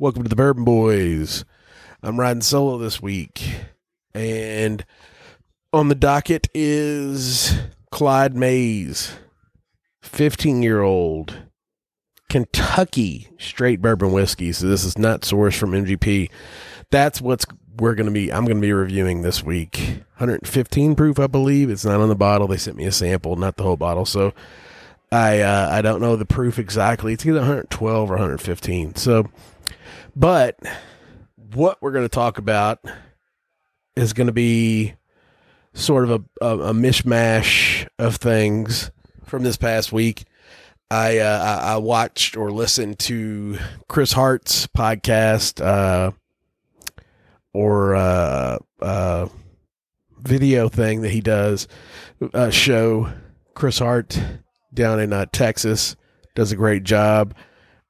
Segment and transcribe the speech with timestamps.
[0.00, 1.44] Welcome to the Bourbon Boys.
[2.02, 3.66] I'm riding solo this week,
[4.14, 4.82] and
[5.74, 9.12] on the docket is Clyde May's,
[10.00, 11.42] 15 year old
[12.30, 14.52] Kentucky straight bourbon whiskey.
[14.52, 16.30] So this is not sourced from MGP.
[16.90, 17.44] That's what's
[17.76, 19.76] we're going to be I'm going to be reviewing this week.
[20.16, 21.68] 115 proof, I believe.
[21.68, 22.48] It's not on the bottle.
[22.48, 24.06] They sent me a sample, not the whole bottle.
[24.06, 24.32] So
[25.12, 27.12] I uh, I don't know the proof exactly.
[27.12, 28.94] It's either 112 or 115.
[28.94, 29.28] So
[30.16, 30.58] but
[31.52, 32.84] what we're going to talk about
[33.96, 34.94] is going to be
[35.72, 38.90] sort of a, a, a, mishmash of things
[39.24, 40.24] from this past week.
[40.90, 43.58] I, uh, I watched or listened to
[43.88, 46.10] Chris Hart's podcast uh,
[47.52, 49.28] or uh, uh,
[50.18, 51.68] video thing that he does.
[52.34, 53.12] Uh, show
[53.54, 54.20] Chris Hart
[54.72, 55.96] down in uh, Texas
[56.34, 57.34] does a great job.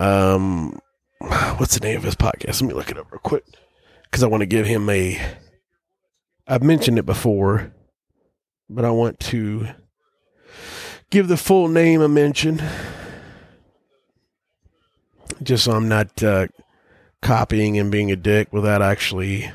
[0.00, 0.78] Um,
[1.56, 2.60] what's the name of his podcast?
[2.60, 3.44] Let me look it up real quick
[4.04, 5.20] because I want to give him a.
[6.46, 7.72] I've mentioned it before,
[8.68, 9.68] but I want to
[11.10, 12.60] give the full name a mention,
[15.42, 16.48] just so I'm not uh,
[17.20, 19.50] copying and being a dick without actually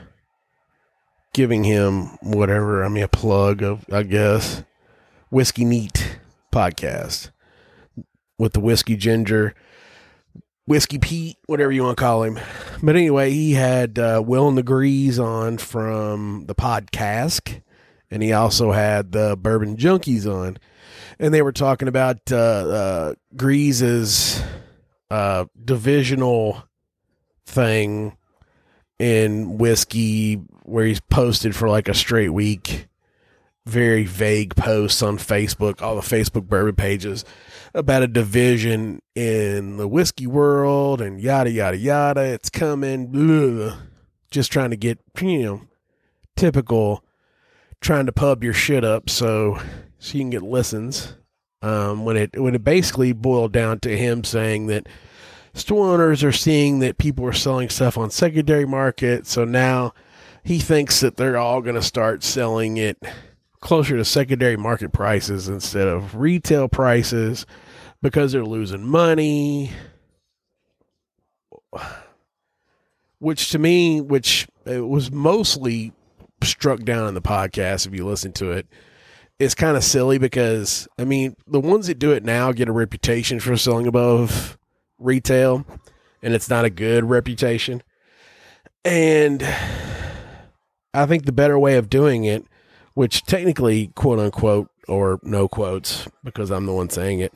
[1.34, 2.84] giving him whatever.
[2.84, 4.64] I mean, a plug of, I guess,
[5.30, 6.07] Whiskey Neat
[6.58, 7.30] podcast
[8.40, 9.54] with the whiskey ginger
[10.66, 12.40] Whiskey Pete, whatever you want to call him.
[12.84, 17.62] But anyway, he had uh, Will and the Grease on from the podcast,
[18.12, 20.58] and he also had the Bourbon Junkies on,
[21.20, 24.44] and they were talking about uh, uh, Grease's
[25.10, 26.64] uh, divisional
[27.46, 28.18] thing
[29.00, 32.88] in whiskey, where he's posted for like a straight week.
[33.68, 37.26] Very vague posts on Facebook, all the Facebook bourbon pages
[37.74, 42.22] about a division in the whiskey world and yada yada yada.
[42.22, 43.12] It's coming.
[43.14, 43.78] Ugh.
[44.32, 45.62] Just trying to get you know
[46.36, 47.04] typical
[47.82, 49.60] trying to pub your shit up so
[50.00, 51.16] so you can get listens.
[51.62, 54.88] Um, when it when it basically boiled down to him saying that
[55.54, 59.94] store owners are seeing that people are selling stuff on secondary market, so now
[60.44, 62.98] he thinks that they're all going to start selling it
[63.60, 67.46] closer to secondary market prices instead of retail prices
[68.02, 69.72] because they're losing money.
[73.20, 75.92] Which to me, which was mostly
[76.44, 78.68] struck down in the podcast, if you listen to it
[79.40, 82.68] it, is kind of silly because, I mean, the ones that do it now get
[82.68, 84.58] a reputation for selling above
[85.00, 85.66] retail,
[86.22, 87.84] and it's not a good reputation.
[88.84, 89.44] And
[90.94, 92.46] I think the better way of doing it
[92.98, 97.32] which technically, quote unquote, or no quotes, because I'm the one saying it,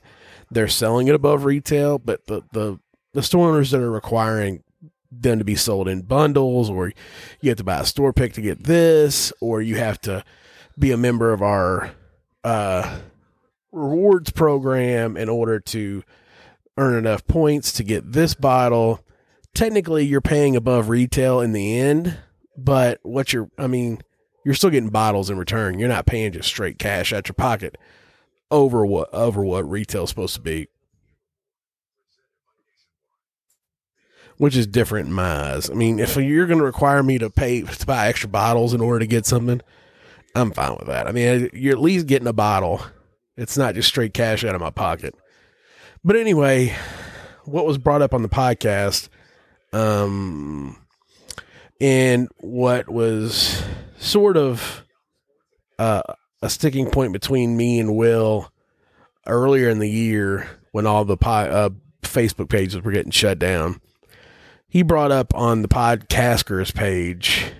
[0.49, 2.79] they're selling it above retail, but the, the,
[3.13, 4.63] the store owners that are requiring
[5.11, 6.91] them to be sold in bundles, or
[7.41, 10.23] you have to buy a store pick to get this, or you have to
[10.79, 11.91] be a member of our
[12.43, 12.97] uh,
[13.71, 16.01] rewards program in order to
[16.75, 19.05] earn enough points to get this bottle.
[19.53, 22.17] Technically, you're paying above retail in the end,
[22.57, 24.01] but what you're, I mean,
[24.43, 25.79] you're still getting bottles in return.
[25.79, 27.77] You're not paying just straight cash out your pocket
[28.49, 30.67] over what over what retail's supposed to be.
[34.37, 35.69] Which is different in my eyes.
[35.69, 38.81] I mean, if you're going to require me to pay to buy extra bottles in
[38.81, 39.61] order to get something,
[40.35, 41.07] I'm fine with that.
[41.07, 42.81] I mean, you're at least getting a bottle.
[43.37, 45.15] It's not just straight cash out of my pocket.
[46.03, 46.75] But anyway,
[47.45, 49.09] what was brought up on the podcast,
[49.73, 50.75] um,
[51.79, 53.61] and what was
[54.01, 54.83] sort of
[55.79, 56.01] uh,
[56.41, 58.51] a sticking point between me and Will
[59.27, 61.69] earlier in the year when all the uh,
[62.01, 63.79] Facebook pages were getting shut down.
[64.67, 67.51] He brought up on the podcasters page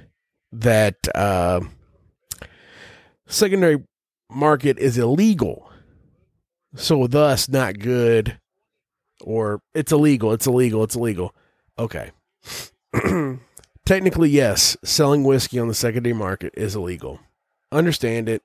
[0.52, 1.62] that uh,
[3.28, 3.84] secondary
[4.30, 5.70] market is illegal.
[6.76, 8.40] So thus not good
[9.22, 11.36] or it's illegal, it's illegal, it's illegal.
[11.78, 12.12] Okay.
[13.86, 17.19] technically, yes, selling whiskey on the secondary market is illegal.
[17.72, 18.44] Understand it.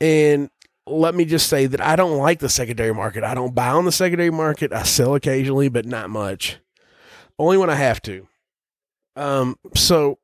[0.00, 0.50] And
[0.86, 3.24] let me just say that I don't like the secondary market.
[3.24, 4.72] I don't buy on the secondary market.
[4.72, 6.58] I sell occasionally, but not much.
[7.38, 8.28] Only when I have to.
[9.16, 10.18] Um, so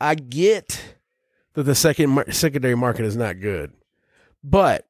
[0.00, 0.96] I get
[1.54, 3.72] that the second secondary market is not good,
[4.42, 4.86] but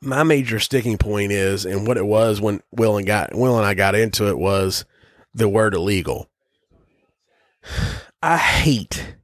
[0.00, 3.66] my major sticking point is, and what it was when Will and got Will and
[3.66, 4.84] I got into it was
[5.34, 6.28] the word illegal.
[8.22, 9.16] I hate,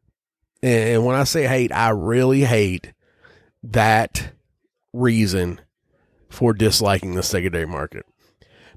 [0.63, 2.93] and when I say hate, I really hate
[3.63, 4.33] that
[4.93, 5.61] reason
[6.29, 8.07] for disliking the secondary market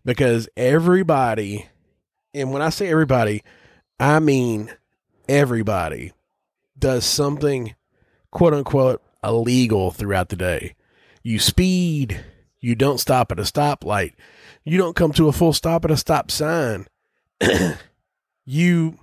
[0.04, 1.68] because everybody,
[2.34, 3.44] and when I say everybody,
[4.00, 4.72] I mean
[5.28, 6.14] everybody
[6.78, 7.76] does something
[8.32, 10.76] quote unquote illegal throughout the day.
[11.22, 12.24] You speed,
[12.60, 14.14] you don't stop at a stoplight,
[14.64, 16.88] you don't come to a full stop at a stop sign,
[18.46, 18.98] you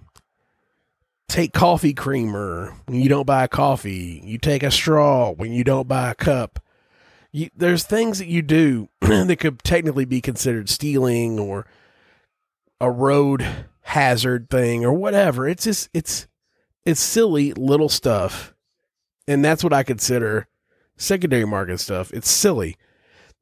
[1.28, 5.88] take coffee creamer when you don't buy coffee, you take a straw when you don't
[5.88, 6.62] buy a cup.
[7.32, 11.66] You, there's things that you do that could technically be considered stealing or
[12.80, 13.46] a road
[13.82, 15.46] hazard thing or whatever.
[15.48, 16.26] It's just it's
[16.84, 18.54] it's silly little stuff.
[19.28, 20.46] And that's what I consider
[20.96, 22.12] secondary market stuff.
[22.12, 22.76] It's silly.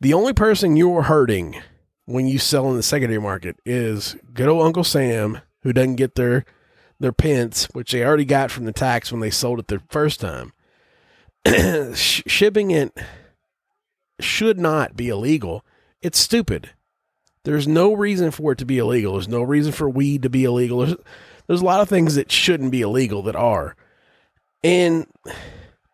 [0.00, 1.60] The only person you're hurting
[2.06, 6.14] when you sell in the secondary market is good old Uncle Sam, who doesn't get
[6.14, 6.44] their
[7.00, 10.20] their pence, which they already got from the tax when they sold it the first
[10.20, 10.52] time.
[11.94, 12.96] Shipping it
[14.20, 15.64] should not be illegal.
[16.00, 16.70] It's stupid.
[17.44, 19.12] There's no reason for it to be illegal.
[19.12, 20.78] There's no reason for weed to be illegal.
[20.78, 20.96] There's,
[21.46, 23.76] there's a lot of things that shouldn't be illegal that are.
[24.62, 25.06] And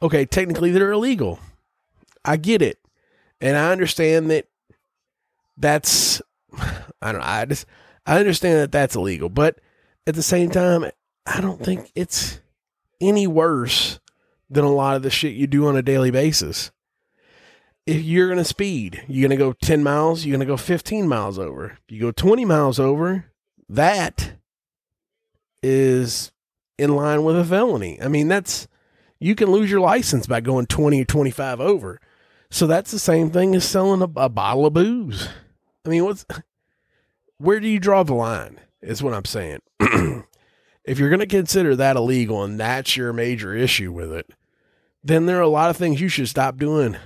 [0.01, 1.41] okay, technically they're illegal.
[2.25, 2.79] I get it.
[3.41, 4.47] And I understand that
[5.57, 6.21] that's
[7.03, 7.67] I don't know, I just
[8.07, 9.61] I understand that that's illegal, but
[10.07, 10.85] at the same time,
[11.27, 12.41] I don't think it's
[13.01, 14.01] any worse
[14.49, 16.71] than a lot of the shit you do on a daily basis
[17.87, 20.57] if you're going to speed, you're going to go 10 miles, you're going to go
[20.57, 21.79] 15 miles over.
[21.89, 23.27] If you go 20 miles over,
[23.69, 24.35] that
[25.63, 26.31] is
[26.79, 28.01] in line with a felony.
[28.01, 28.69] I mean, that's
[29.19, 32.01] you can lose your license by going 20 or 25 over.
[32.51, 35.29] So that's the same thing as selling a, a bottle of booze.
[35.85, 36.27] I mean, what's
[37.39, 38.61] where do you draw the line?
[38.83, 39.61] Is what I'm saying.
[40.85, 44.31] if you're going to consider that illegal and that's your major issue with it,
[45.03, 46.97] then there are a lot of things you should stop doing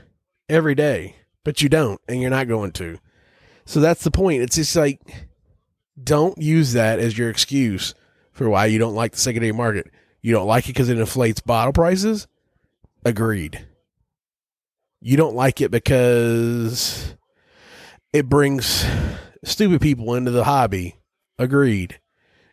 [0.48, 2.98] every day, but you don't, and you're not going to.
[3.64, 4.42] So that's the point.
[4.42, 5.00] It's just like,
[6.02, 7.94] don't use that as your excuse
[8.32, 9.90] for why you don't like the secondary market.
[10.20, 12.26] You don't like it because it inflates bottle prices?
[13.04, 13.66] Agreed.
[15.06, 17.14] You don't like it because
[18.14, 18.86] it brings
[19.44, 20.96] stupid people into the hobby?
[21.38, 22.00] Agreed.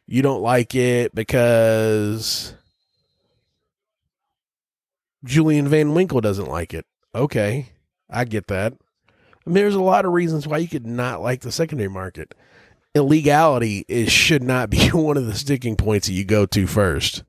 [0.06, 2.53] You don't like it because
[5.24, 6.86] Julian Van Winkle doesn't like it.
[7.15, 7.69] Okay.
[8.09, 8.74] I get that.
[8.74, 9.13] I
[9.45, 12.36] mean, there's a lot of reasons why you could not like the secondary market.
[12.94, 17.24] Illegality is should not be one of the sticking points that you go to first.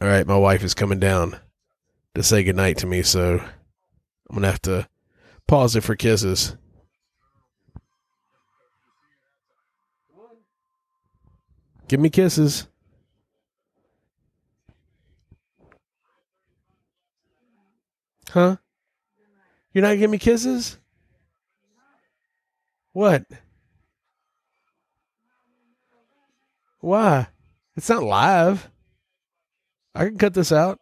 [0.00, 1.38] All right, my wife is coming down
[2.16, 3.40] to say goodnight to me, so
[4.28, 4.88] I'm gonna have to
[5.46, 6.56] pause it for kisses.
[11.88, 12.66] Give me kisses.
[18.30, 18.56] Huh?
[19.72, 20.78] You're not giving me kisses?
[22.92, 23.24] What?
[26.80, 27.28] Why?
[27.76, 28.70] It's not live.
[29.94, 30.80] I can cut this out.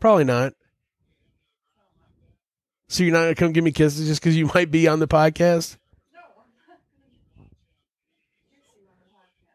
[0.00, 0.54] Probably not.
[2.88, 5.08] So you're not gonna come give me kisses just because you might be on the
[5.08, 5.76] podcast?
[6.14, 6.20] No.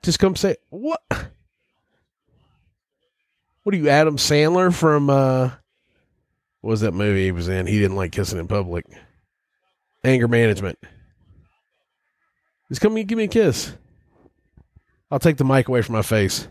[0.03, 1.01] Just come say what?
[3.63, 5.51] What are you, Adam Sandler from uh
[6.61, 7.67] what was that movie he was in?
[7.67, 8.85] He didn't like kissing in public.
[10.03, 10.79] Anger management.
[12.69, 13.73] Just come and give me a kiss.
[15.11, 16.47] I'll take the mic away from my face.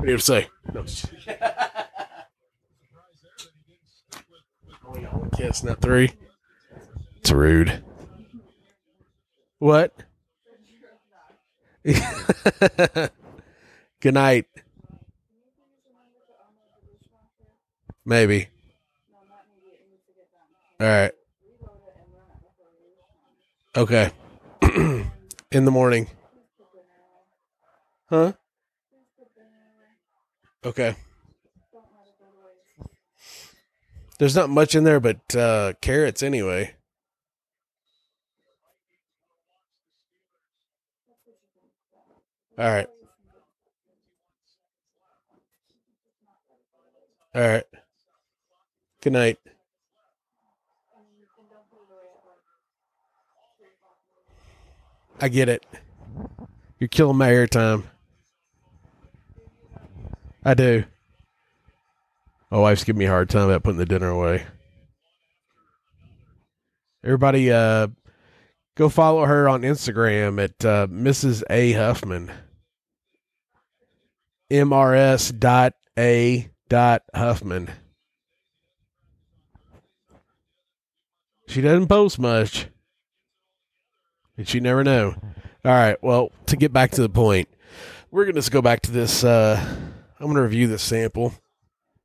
[0.00, 0.48] What do you have to say?
[0.72, 0.80] No.
[4.88, 6.14] Only got one kiss, not three.
[7.18, 7.84] It's rude.
[9.58, 9.94] What?
[11.84, 13.10] Good
[14.14, 14.46] night.
[18.06, 18.48] Maybe.
[20.80, 21.12] All right.
[23.76, 24.10] Okay.
[24.62, 26.08] In the morning.
[28.08, 28.32] Huh?
[30.64, 30.94] Okay.
[34.18, 36.74] There's not much in there but uh, carrots anyway.
[42.58, 42.88] All right.
[47.34, 47.64] All right.
[49.00, 49.38] Good night.
[55.22, 55.64] I get it.
[56.78, 57.84] You're killing my airtime.
[60.44, 60.84] I do.
[62.50, 64.44] My wife's giving me a hard time about putting the dinner away.
[67.04, 67.88] Everybody, uh,
[68.76, 71.42] go follow her on Instagram at uh, Mrs.
[71.48, 72.32] A Huffman.
[74.50, 77.70] mrs dot a dot huffman
[81.46, 82.66] she doesn't post much
[84.36, 85.14] and you never know
[85.64, 87.48] all right well to get back to the point
[88.10, 89.62] we're gonna just go back to this uh
[90.20, 91.32] i'm gonna review this sample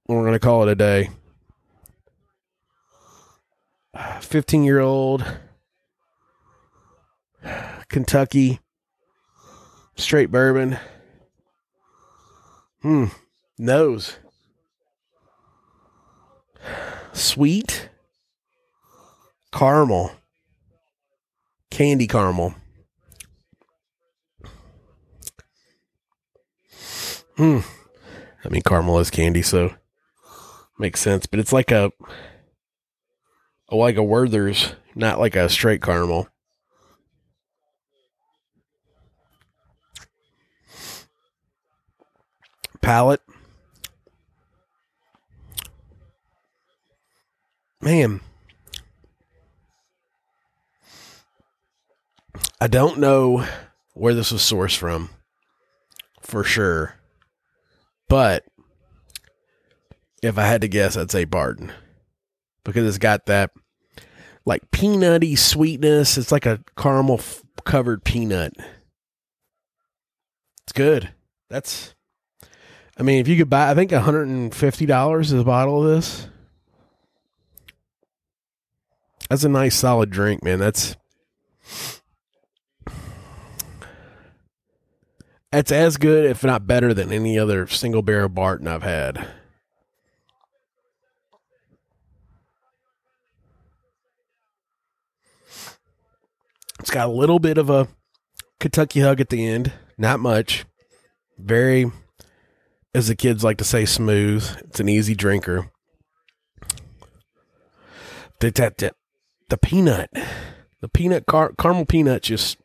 [0.07, 1.09] and we're gonna call it a day
[4.21, 5.23] 15 year old
[7.89, 8.59] kentucky
[9.95, 10.77] straight bourbon
[12.85, 13.05] Hmm.
[13.57, 14.17] Nose.
[17.13, 17.89] Sweet.
[19.51, 20.11] Caramel.
[21.71, 22.53] Candy caramel.
[27.37, 27.61] Hmm.
[28.45, 29.73] I mean, caramel is candy, so
[30.77, 31.25] makes sense.
[31.25, 31.91] But it's like a,
[33.71, 36.29] like a Werther's, not like a straight caramel.
[42.85, 43.21] palate.
[47.81, 48.21] Man,
[52.61, 53.47] I don't know
[53.93, 55.09] where this was sourced from
[56.21, 56.95] for sure.
[58.07, 58.45] But
[60.21, 61.71] if I had to guess, I'd say Barton
[62.63, 63.51] because it's got that
[64.45, 66.17] like peanutty sweetness.
[66.17, 68.53] It's like a caramel f- covered peanut.
[70.63, 71.11] It's good.
[71.49, 71.95] That's
[72.97, 76.27] I mean, if you could buy, I think $150 is a bottle of this.
[79.29, 80.59] That's a nice solid drink, man.
[80.59, 80.95] That's
[85.51, 89.27] That's as good, if not better, than any other single barrel Barton I've had.
[96.79, 97.87] It's got a little bit of a
[98.59, 100.65] Kentucky hug at the end, not much.
[101.37, 101.91] Very
[102.95, 104.49] as the kids like to say, smooth.
[104.59, 105.69] It's an easy drinker.
[108.39, 108.91] The, the, the,
[109.49, 110.09] the peanut,
[110.79, 112.57] the peanut car, caramel peanut just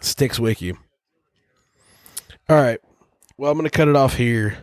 [0.00, 0.78] sticks with you.
[2.52, 2.78] All right.
[3.38, 4.58] Well, I'm going to cut it off here.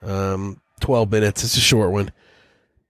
[0.00, 1.44] Um, 12 minutes.
[1.44, 2.10] It's a short one.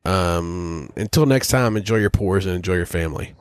[0.05, 3.35] Um, until next time, enjoy your pours and enjoy your family.